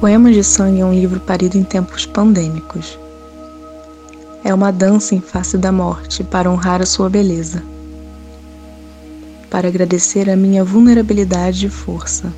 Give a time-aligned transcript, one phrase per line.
[0.00, 2.98] Poemas de Sangue é um livro parido em tempos pandêmicos.
[4.42, 7.62] É uma dança em face da morte para honrar a sua beleza,
[9.50, 12.32] para agradecer a minha vulnerabilidade e força.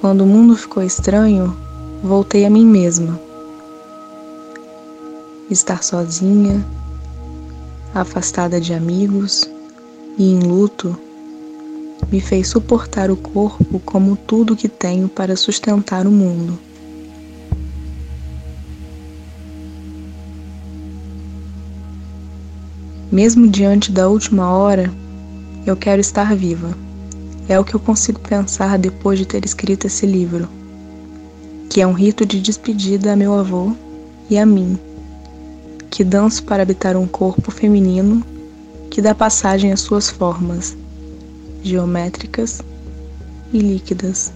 [0.00, 1.54] Quando o mundo ficou estranho,
[2.02, 3.20] voltei a mim mesma.
[5.50, 6.64] Estar sozinha,
[7.94, 9.46] afastada de amigos
[10.16, 10.98] e em luto
[12.14, 16.56] me fez suportar o corpo como tudo que tenho para sustentar o mundo.
[23.10, 24.94] Mesmo diante da última hora,
[25.66, 26.72] eu quero estar viva.
[27.48, 30.48] É o que eu consigo pensar depois de ter escrito esse livro,
[31.68, 33.72] que é um rito de despedida a meu avô
[34.30, 34.78] e a mim,
[35.90, 38.22] que danço para habitar um corpo feminino
[38.88, 40.76] que dá passagem às suas formas
[41.64, 42.62] geométricas
[43.52, 44.32] e líquidas.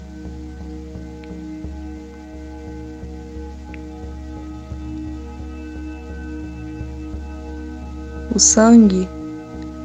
[8.35, 9.07] O sangue,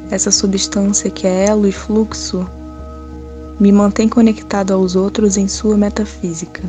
[0.09, 2.47] essa substância que é elo e fluxo,
[3.59, 6.63] me mantém conectado aos outros em sua metafísica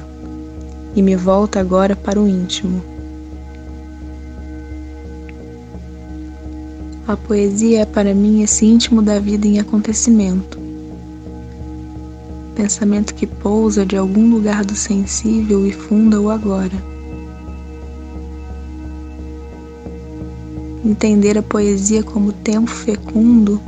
[0.97, 2.83] e me volta agora para o íntimo.
[7.07, 10.64] A poesia é para mim esse íntimo da vida em acontecimento.
[12.55, 16.83] Pensamento que pousa de algum lugar do sensível e funda o agora.
[20.85, 23.61] Entender a poesia como tempo fecundo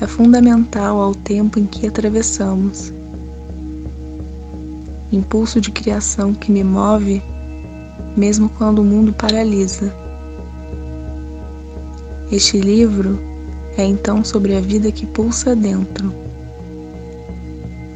[0.00, 2.92] é fundamental ao tempo em que atravessamos.
[5.12, 7.22] Impulso de criação que me move
[8.16, 9.94] mesmo quando o mundo paralisa.
[12.32, 13.18] Este livro
[13.76, 16.25] é então sobre a vida que pulsa dentro.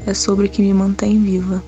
[0.06, 1.62] É sobre o que me mantém viva.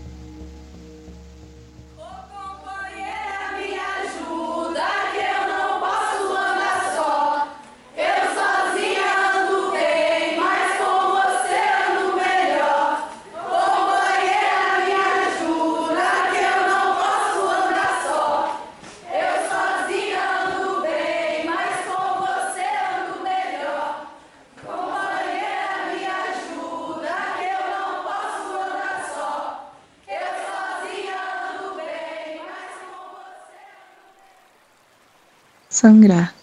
[35.73, 36.35] Sangrar.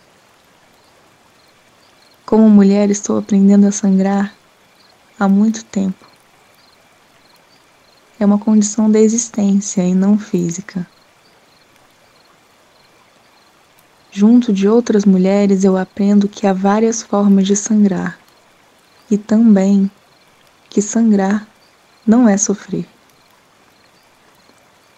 [2.25, 4.34] Como mulher, estou aprendendo a sangrar
[5.19, 6.03] há muito tempo.
[8.19, 10.88] É uma condição da existência e não física.
[14.09, 18.18] Junto de outras mulheres, eu aprendo que há várias formas de sangrar
[19.12, 19.91] e também
[20.72, 21.47] que sangrar
[22.03, 22.88] não é sofrer.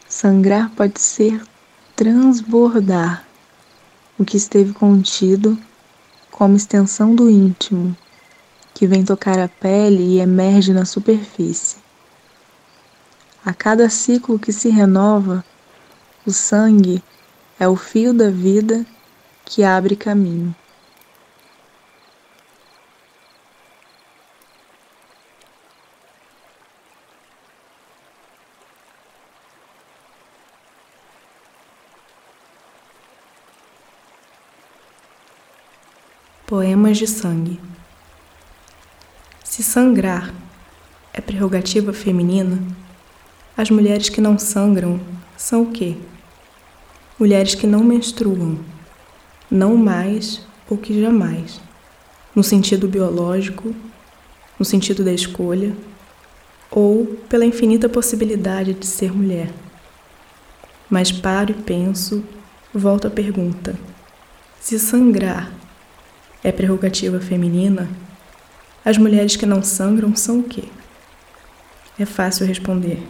[0.07, 1.43] Sangrar pode ser
[1.97, 3.29] transbordar
[4.21, 5.57] o que esteve contido
[6.29, 7.97] como extensão do íntimo,
[8.71, 11.77] que vem tocar a pele e emerge na superfície.
[13.43, 15.43] A cada ciclo que se renova,
[16.23, 17.03] o sangue
[17.59, 18.85] é o fio da vida
[19.43, 20.55] que abre caminho.
[36.51, 37.61] Poemas de sangue.
[39.41, 40.33] Se sangrar
[41.13, 42.61] é prerrogativa feminina,
[43.55, 44.99] as mulheres que não sangram
[45.37, 45.95] são o quê?
[47.17, 48.59] Mulheres que não menstruam,
[49.49, 51.61] não mais ou que jamais,
[52.35, 53.73] no sentido biológico,
[54.59, 55.73] no sentido da escolha,
[56.69, 59.53] ou pela infinita possibilidade de ser mulher.
[60.89, 62.21] Mas paro e penso,
[62.73, 63.73] volto à pergunta:
[64.59, 65.60] se sangrar
[66.43, 67.89] é prerrogativa feminina,
[68.83, 70.63] as mulheres que não sangram são o quê?
[71.99, 73.01] É fácil responder.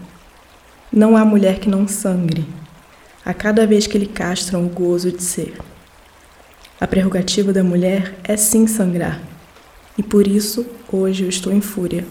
[0.91, 2.45] Não há mulher que não sangre,
[3.23, 5.57] a cada vez que lhe castram o gozo de ser.
[6.79, 9.21] A prerrogativa da mulher é sim sangrar,
[9.97, 12.05] e por isso hoje eu estou em fúria.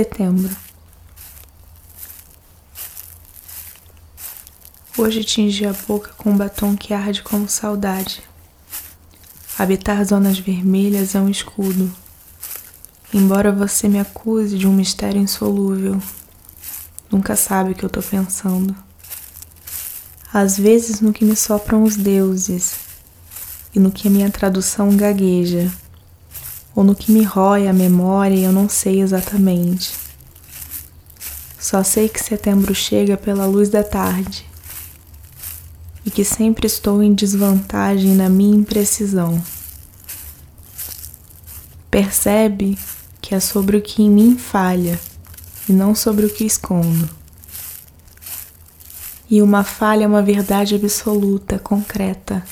[0.00, 0.56] Setembro.
[4.96, 8.22] Hoje tingi a boca com um batom que arde como saudade.
[9.58, 11.94] Habitar zonas vermelhas é um escudo.
[13.12, 16.00] Embora você me acuse de um mistério insolúvel,
[17.10, 18.74] nunca sabe o que eu tô pensando.
[20.32, 22.72] Às vezes no que me sopram os deuses
[23.74, 25.70] e no que a minha tradução gagueja,
[26.80, 29.92] ou no que me rói a memória e eu não sei exatamente.
[31.58, 34.46] Só sei que setembro chega pela luz da tarde
[36.06, 39.42] e que sempre estou em desvantagem na minha imprecisão.
[41.90, 42.78] Percebe
[43.20, 44.98] que é sobre o que em mim falha
[45.68, 47.10] e não sobre o que escondo.
[49.28, 52.42] E uma falha é uma verdade absoluta, concreta,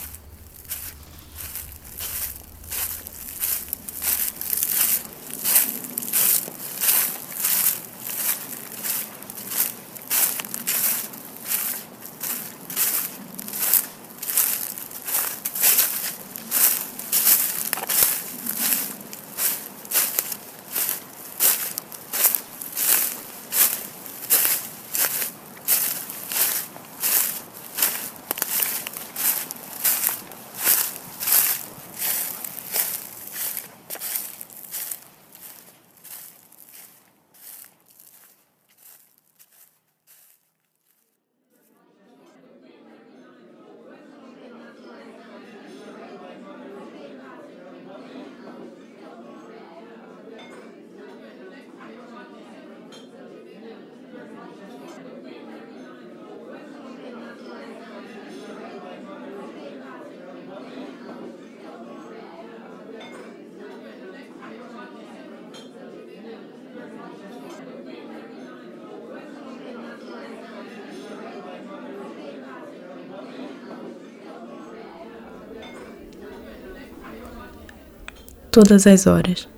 [78.51, 79.49] todas as horas.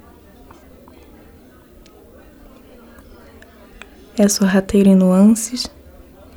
[4.16, 5.66] É sorrateiro em nuances,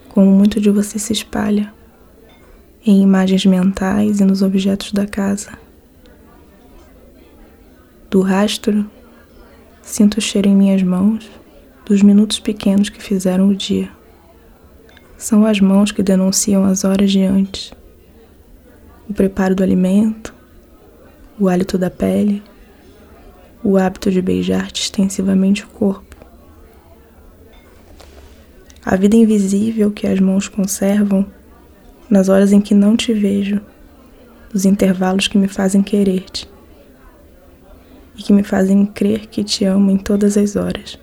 [0.10, 1.74] como muito de você se espalha
[2.86, 5.52] em imagens mentais e nos objetos da casa.
[8.10, 8.86] Do rastro,
[9.82, 11.30] sinto o cheiro em minhas mãos
[11.86, 13.90] dos minutos pequenos que fizeram o dia.
[15.18, 17.74] São as mãos que denunciam as horas de antes,
[19.10, 20.34] o preparo do alimento,
[21.40, 22.44] o hálito da pele,
[23.64, 26.16] o hábito de beijar-te extensivamente o corpo.
[28.86, 31.26] A vida invisível que as mãos conservam
[32.10, 33.62] nas horas em que não te vejo,
[34.54, 36.50] nos intervalos que me fazem querer-te
[38.16, 41.00] e que me fazem crer que te amo em todas as horas.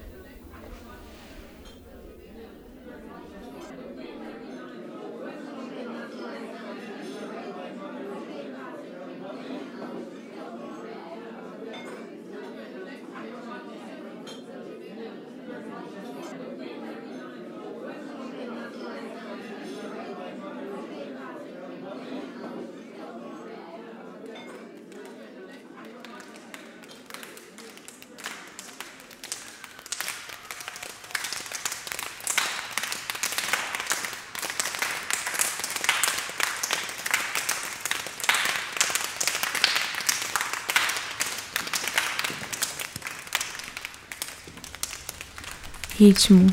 [46.01, 46.47] Ritmo.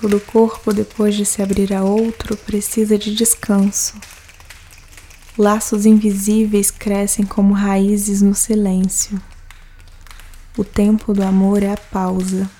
[0.00, 3.94] Todo corpo, depois de se abrir a outro, precisa de descanso.
[5.38, 9.22] Laços invisíveis crescem como raízes no silêncio.
[10.58, 12.50] O tempo do amor é a pausa.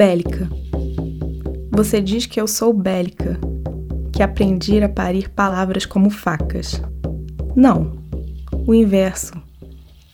[0.00, 0.48] Bélica.
[1.70, 3.38] Você diz que eu sou bélica,
[4.10, 6.80] que aprendi a parir palavras como facas.
[7.54, 7.98] Não,
[8.66, 9.34] o inverso.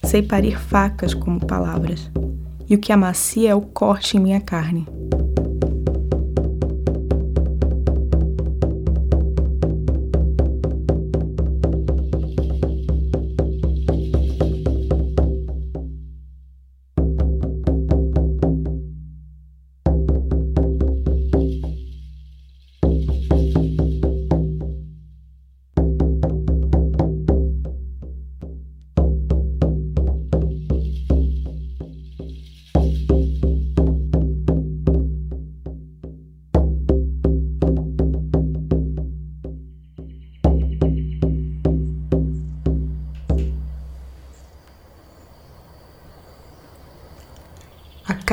[0.03, 2.11] Sei parir facas como palavras,
[2.69, 4.89] e o que amacia é o corte em minha carne.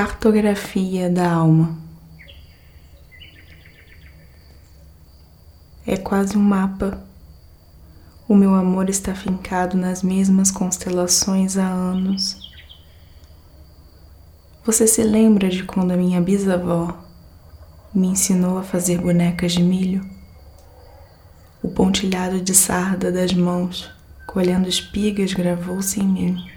[0.04, 1.78] Cartografia da alma.
[5.88, 7.02] É quase um mapa.
[8.28, 12.38] O meu amor está fincado nas mesmas constelações há anos.
[14.66, 17.02] Você se lembra de quando a minha bisavó
[17.96, 20.06] me ensinou a fazer bonecas de milho?
[21.62, 23.90] O pontilhado de sarda das mãos,
[24.28, 26.53] colhendo espigas, gravou-se em mim.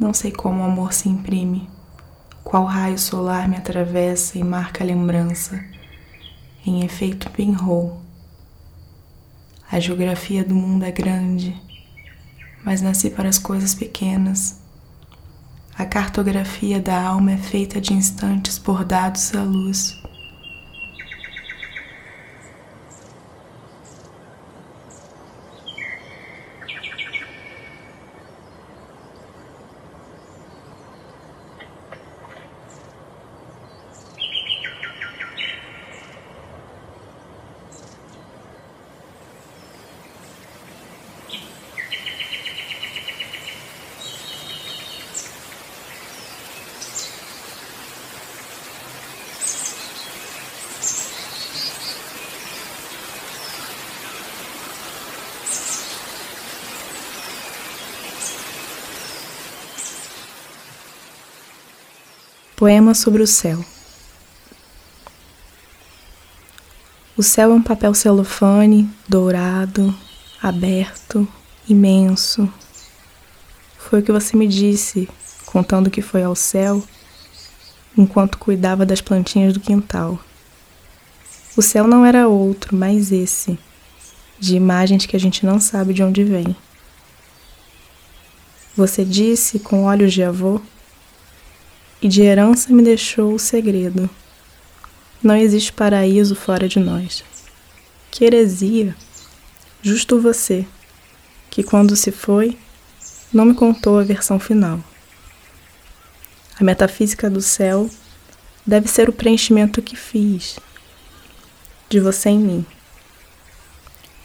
[0.00, 1.68] Não sei como o amor se imprime,
[2.42, 5.62] qual raio solar me atravessa e marca a lembrança
[6.64, 7.92] em efeito pinhole.
[9.70, 11.54] A geografia do mundo é grande,
[12.64, 14.62] mas nasci para as coisas pequenas.
[15.76, 19.99] A cartografia da alma é feita de instantes bordados à luz.
[62.60, 63.64] Poema sobre o céu.
[67.16, 69.96] O céu é um papel celofane, dourado,
[70.42, 71.26] aberto,
[71.66, 72.52] imenso.
[73.78, 75.08] Foi o que você me disse,
[75.46, 76.84] contando que foi ao céu
[77.96, 80.18] enquanto cuidava das plantinhas do quintal.
[81.56, 83.58] O céu não era outro, mas esse,
[84.38, 86.54] de imagens que a gente não sabe de onde vem.
[88.76, 90.60] Você disse com olhos de avô
[92.02, 94.08] e de herança me deixou o segredo.
[95.22, 97.22] Não existe paraíso fora de nós.
[98.10, 98.96] Que heresia!
[99.82, 100.66] Justo você,
[101.50, 102.56] que quando se foi,
[103.32, 104.82] não me contou a versão final.
[106.58, 107.88] A metafísica do céu
[108.66, 110.58] deve ser o preenchimento que fiz
[111.88, 112.66] de você em mim.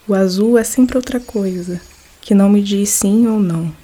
[0.08, 1.82] O azul é sempre outra coisa,
[2.22, 3.76] que não me diz sim ou não.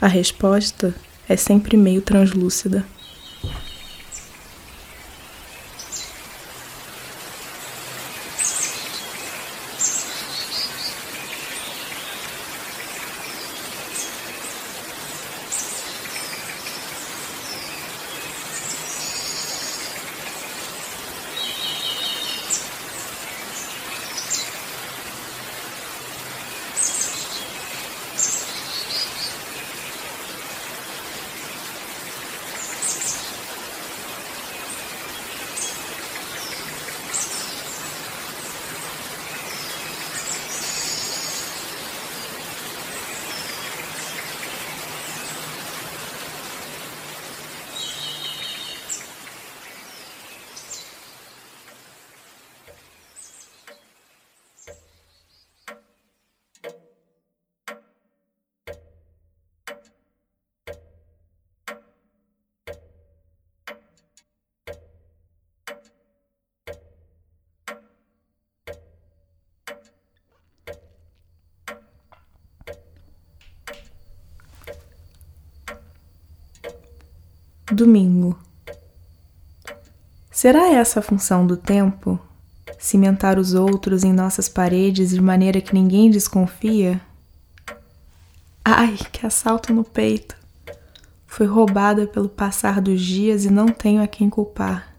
[0.00, 0.94] A resposta
[1.28, 2.84] é sempre meio translúcida.
[77.76, 78.38] Domingo.
[80.30, 82.18] Será essa a função do tempo?
[82.78, 86.98] Cimentar os outros em nossas paredes de maneira que ninguém desconfia?
[88.64, 90.34] Ai, que assalto no peito!
[91.26, 94.96] Foi roubada pelo passar dos dias e não tenho a quem culpar.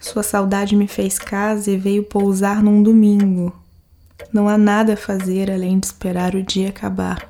[0.00, 3.52] Sua saudade me fez casa e veio pousar num domingo.
[4.32, 7.28] Não há nada a fazer além de esperar o dia acabar.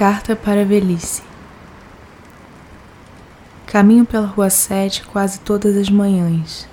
[0.00, 1.22] Carta para a velhice.
[3.66, 6.66] Caminho pela Rua 7 quase todas as manhãs.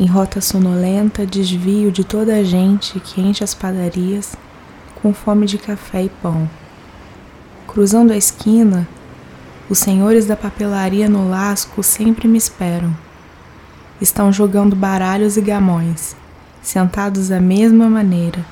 [0.00, 4.34] Em rota sonolenta, desvio de toda a gente que enche as padarias
[5.00, 6.50] com fome de café e pão.
[7.68, 8.88] Cruzando a esquina,
[9.68, 12.92] os senhores da papelaria no lasco sempre me esperam.
[14.00, 16.16] Estão jogando baralhos e gamões,
[16.60, 18.44] sentados da mesma maneira,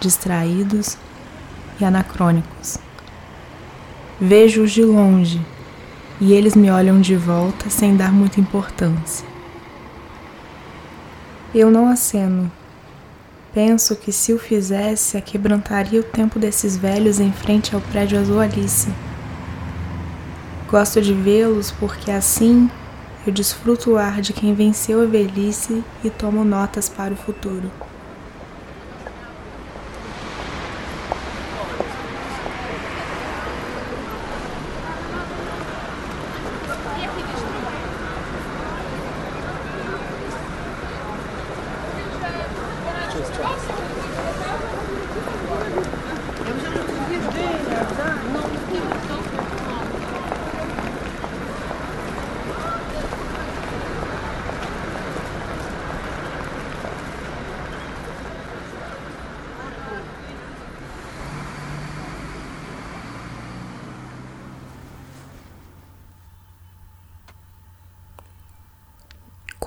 [0.00, 0.96] distraídos
[1.78, 2.85] e anacrônicos.
[4.20, 5.38] Vejo-os de longe
[6.18, 9.26] e eles me olham de volta sem dar muita importância.
[11.54, 12.50] Eu não aceno.
[13.52, 18.40] Penso que se o fizesse, aquebrantaria o tempo desses velhos em frente ao prédio azul
[18.40, 18.88] Alice.
[20.70, 22.70] Gosto de vê-los porque assim
[23.26, 27.70] eu desfruto o ar de quem venceu a velhice e tomo notas para o futuro.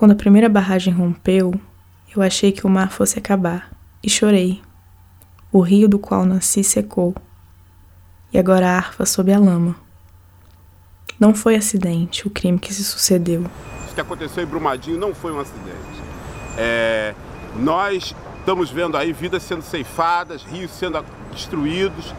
[0.00, 1.52] Quando a primeira barragem rompeu,
[2.14, 3.70] eu achei que o mar fosse acabar
[4.02, 4.60] e chorei.
[5.52, 7.14] O rio do qual nasci secou
[8.32, 9.76] e agora arfa sob a lama.
[11.18, 13.44] Não foi acidente o crime que se sucedeu.
[13.90, 16.02] O que aconteceu em Brumadinho não foi um acidente.
[16.56, 17.14] É,
[17.56, 22.14] nós estamos vendo aí vidas sendo ceifadas, rios sendo destruídos,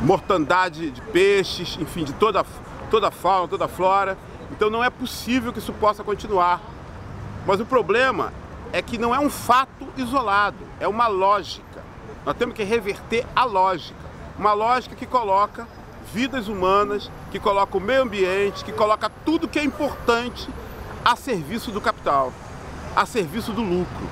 [0.00, 2.44] mortandade de peixes, enfim, de toda,
[2.90, 4.16] toda a fauna, toda a flora.
[4.50, 6.60] Então não é possível que isso possa continuar.
[7.46, 8.32] Mas o problema
[8.72, 11.82] é que não é um fato isolado, é uma lógica.
[12.24, 13.98] Nós temos que reverter a lógica.
[14.38, 15.66] Uma lógica que coloca
[16.12, 20.48] vidas humanas, que coloca o meio ambiente, que coloca tudo que é importante
[21.04, 22.32] a serviço do capital,
[22.94, 24.08] a serviço do lucro.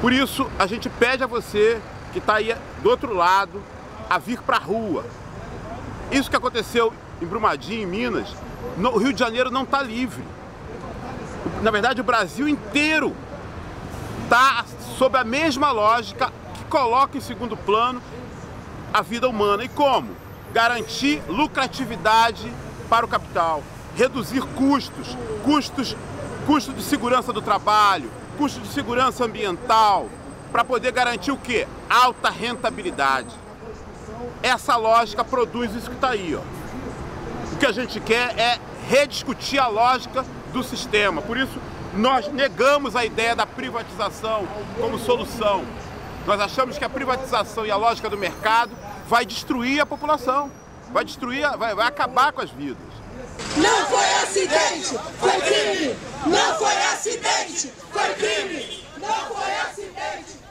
[0.00, 1.80] Por isso, a gente pede a você
[2.12, 3.62] que está aí do outro lado
[4.08, 5.04] a vir para a rua.
[6.10, 8.28] Isso que aconteceu em Brumadinho, em Minas,
[8.76, 10.22] no Rio de Janeiro não está livre
[11.62, 13.14] na verdade, o Brasil inteiro
[14.24, 14.64] está
[14.98, 18.02] sob a mesma lógica que coloca em segundo plano
[18.92, 19.64] a vida humana.
[19.64, 20.16] E como?
[20.52, 22.50] Garantir lucratividade
[22.88, 23.62] para o capital,
[23.96, 25.96] reduzir custos, custos,
[26.46, 30.08] custo de segurança do trabalho, custo de segurança ambiental,
[30.50, 31.66] para poder garantir o quê?
[31.88, 33.34] Alta rentabilidade.
[34.42, 36.36] Essa lógica produz isso que está aí.
[36.36, 36.40] Ó.
[37.52, 38.58] O que a gente quer é
[38.88, 41.20] rediscutir a lógica do sistema.
[41.20, 41.58] Por isso,
[41.96, 44.46] nós negamos a ideia da privatização
[44.80, 45.64] como solução.
[46.26, 48.72] Nós achamos que a privatização e a lógica do mercado
[49.06, 50.50] vai destruir a população,
[50.92, 52.94] vai destruir, vai, vai acabar com as vidas.
[53.56, 55.96] Não foi acidente, foi crime!
[56.26, 58.84] Não foi acidente, foi crime!
[58.98, 60.43] Não foi acidente!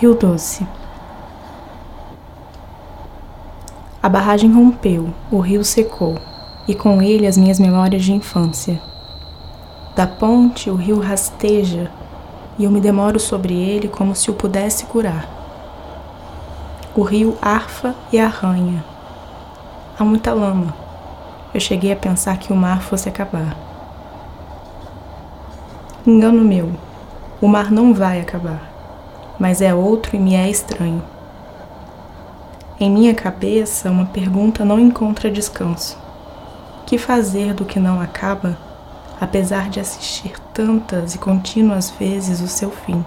[0.00, 0.66] Rio Doce.
[4.02, 6.16] A barragem rompeu, o rio secou,
[6.66, 8.80] e com ele as minhas memórias de infância.
[9.94, 11.90] Da ponte o rio rasteja
[12.58, 15.28] e eu me demoro sobre ele como se o pudesse curar.
[16.96, 18.82] O rio arfa e arranha.
[19.98, 20.74] Há muita lama.
[21.52, 23.54] Eu cheguei a pensar que o mar fosse acabar.
[26.06, 26.72] Engano meu.
[27.38, 28.69] O mar não vai acabar
[29.40, 31.02] mas é outro e me é estranho.
[32.78, 35.98] Em minha cabeça, uma pergunta não encontra descanso.
[36.86, 38.58] Que fazer do que não acaba,
[39.18, 43.02] apesar de assistir tantas e contínuas vezes o seu fim?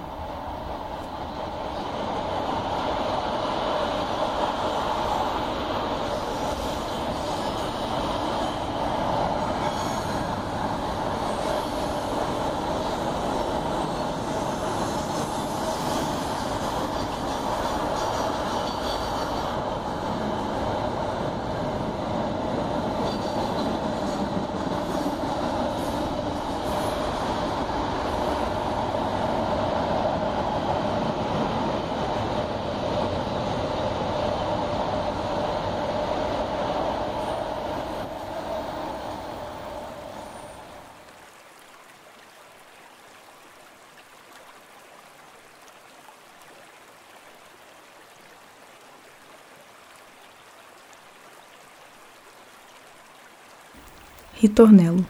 [54.43, 55.05] Ritornelo.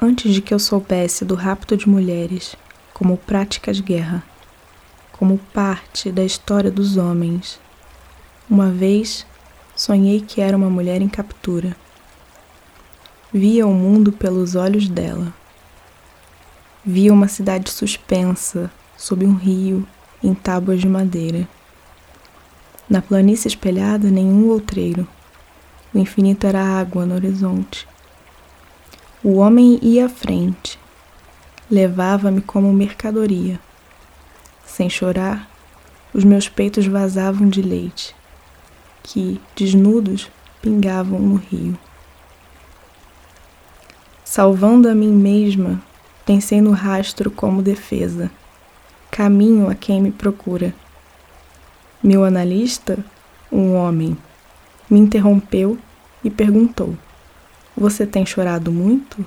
[0.00, 2.54] Antes de que eu soubesse do rapto de mulheres
[2.94, 4.22] como prática de guerra,
[5.10, 7.58] como parte da história dos homens,
[8.48, 9.26] uma vez
[9.74, 11.76] sonhei que era uma mulher em captura.
[13.32, 15.34] Via o mundo pelos olhos dela.
[16.84, 19.84] Via uma cidade suspensa sob um rio
[20.22, 21.48] em tábuas de madeira.
[22.88, 25.04] Na planície espelhada, nenhum outreiro.
[25.94, 27.88] O infinito era água no horizonte.
[29.24, 30.78] O homem ia à frente,
[31.70, 33.58] levava-me como mercadoria.
[34.64, 35.48] Sem chorar,
[36.12, 38.14] os meus peitos vazavam de leite,
[39.02, 41.78] que, desnudos, pingavam no rio.
[44.24, 45.82] Salvando a mim mesma,
[46.24, 48.30] pensei no rastro como defesa.
[49.10, 50.74] Caminho a quem me procura.
[52.02, 52.98] Meu analista,
[53.50, 54.16] um homem,
[54.90, 55.78] me interrompeu
[56.22, 56.96] e perguntou:
[57.76, 59.24] Você tem chorado muito?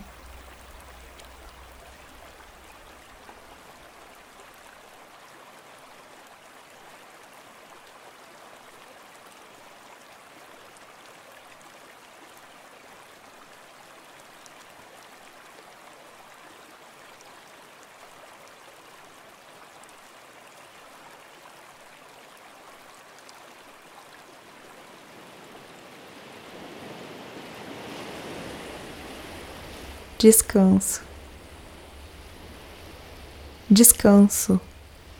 [30.21, 31.01] Descanso.
[33.67, 34.61] Descanso.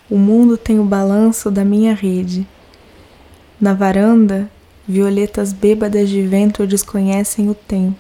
[0.08, 2.48] O mundo tem o balanço da minha rede.
[3.60, 4.48] Na varanda,
[4.88, 7.98] violetas bêbadas de vento desconhecem o tempo.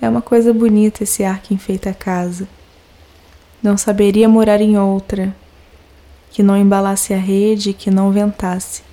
[0.00, 2.48] É uma coisa bonita esse ar que enfeita a casa.
[3.62, 5.36] Não saberia morar em outra,
[6.30, 8.87] que não embalasse a rede e que não ventasse.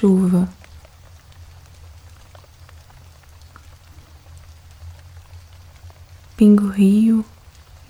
[0.00, 0.48] Chuva.
[6.38, 7.22] Pinga o rio,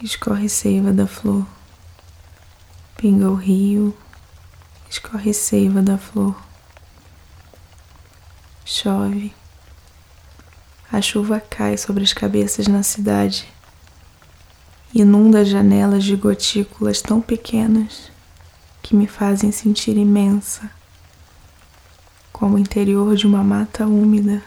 [0.02, 1.46] escorre seiva da flor.
[2.96, 3.96] Pinga o rio,
[4.90, 6.34] escorre seiva da flor.
[8.64, 9.32] Chove.
[10.90, 13.46] A chuva cai sobre as cabeças na cidade,
[14.92, 18.10] inunda as janelas de gotículas tão pequenas
[18.82, 20.79] que me fazem sentir imensa
[22.40, 24.42] como o interior de uma mata úmida.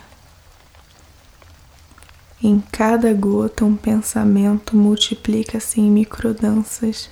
[2.41, 7.07] Em cada gota, um pensamento multiplica-se em microdanças.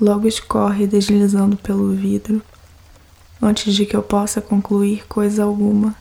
[0.00, 2.40] Logo escorre deslizando pelo vidro,
[3.42, 5.96] antes de que eu possa concluir coisa alguma.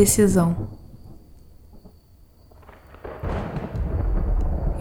[0.00, 0.56] Decisão.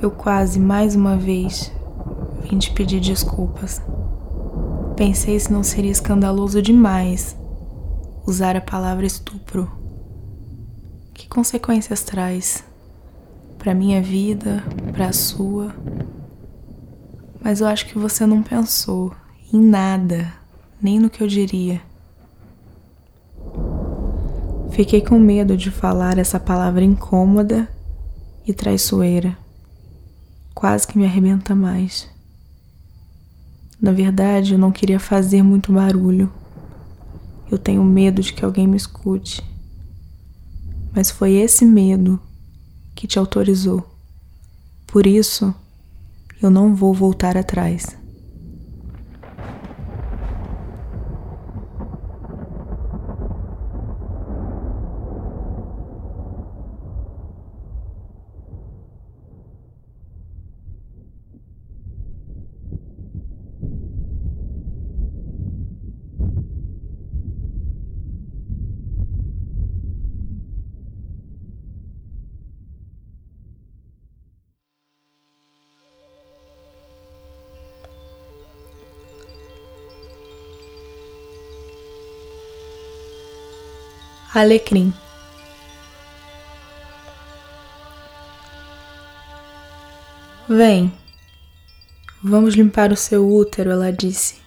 [0.02, 1.74] Eu quase mais uma vez
[2.42, 3.82] vim te pedir desculpas.
[4.96, 7.38] Pensei se não seria escandaloso demais
[8.26, 9.70] usar a palavra estupro.
[11.14, 12.64] Que consequências traz
[13.58, 15.76] para minha vida, para a sua?
[17.42, 19.14] Mas eu acho que você não pensou
[19.52, 20.32] em nada,
[20.82, 21.89] nem no que eu diria.
[24.80, 27.68] Fiquei com medo de falar essa palavra incômoda
[28.48, 29.38] e traiçoeira.
[30.56, 32.10] Quase que me arrebenta mais.
[33.82, 36.32] Na verdade, eu não queria fazer muito barulho.
[37.52, 39.44] Eu tenho medo de que alguém me escute.
[40.96, 42.18] Mas foi esse medo
[42.96, 43.86] que te autorizou.
[44.88, 45.54] Por isso,
[46.42, 47.99] eu não vou voltar atrás.
[84.40, 84.94] Alecrim.
[90.48, 90.94] Vem,
[92.24, 94.38] vamos limpar o seu útero, ela disse.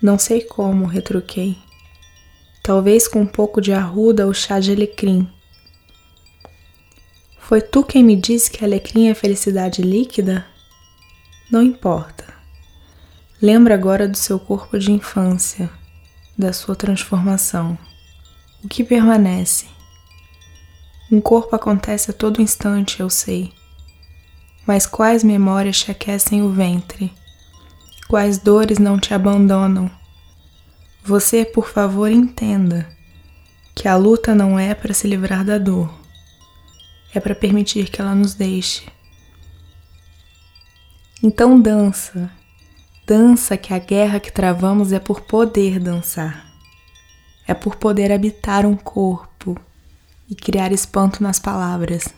[0.00, 1.58] Não sei como, retruquei.
[2.62, 5.28] Talvez com um pouco de arruda ou chá de alecrim.
[7.40, 10.46] Foi tu quem me disse que alecrim é felicidade líquida?
[11.50, 12.32] Não importa.
[13.42, 15.68] Lembra agora do seu corpo de infância,
[16.38, 17.76] da sua transformação.
[18.64, 19.66] O que permanece?
[21.12, 23.52] Um corpo acontece a todo instante, eu sei.
[24.66, 27.12] Mas quais memórias te aquecem o ventre?
[28.08, 29.90] Quais dores não te abandonam?
[31.04, 32.88] Você, por favor, entenda
[33.74, 35.92] que a luta não é para se livrar da dor,
[37.12, 38.86] é para permitir que ela nos deixe.
[41.22, 42.32] Então dança,
[43.06, 46.53] dança que a guerra que travamos é por poder dançar
[47.46, 49.58] é por poder habitar um corpo
[50.28, 52.08] e criar espanto nas palavras.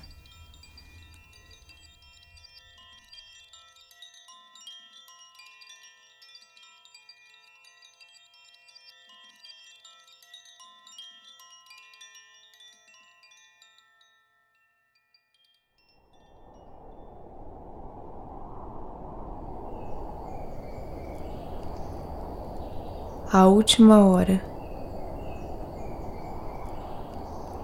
[23.32, 24.55] A última hora.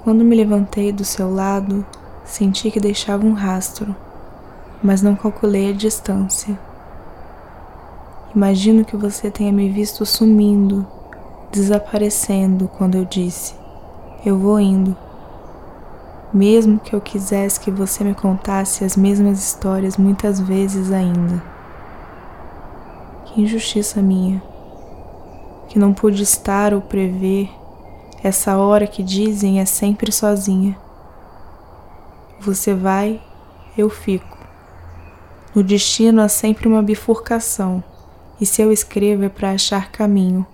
[0.04, 1.86] Quando me levantei do seu lado,
[2.24, 3.94] senti que deixava um rastro,
[4.82, 6.58] mas não calculei a distância.
[8.34, 10.84] Imagino que você tenha me visto sumindo,
[11.52, 13.54] desaparecendo quando eu disse:
[14.26, 14.96] Eu vou indo.
[16.34, 21.40] Mesmo que eu quisesse que você me contasse as mesmas histórias muitas vezes ainda.
[23.26, 24.42] Que injustiça minha,
[25.68, 27.62] que não pude estar ou prever
[28.22, 30.78] essa hora que dizem é sempre sozinha.
[32.40, 33.20] Você vai,
[33.76, 34.38] eu fico.
[35.54, 37.82] No destino há sempre uma bifurcação,
[38.40, 40.46] e se eu escrevo é para achar caminho.